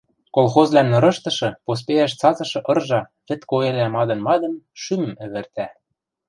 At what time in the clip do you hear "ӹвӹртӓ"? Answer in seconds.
5.25-5.67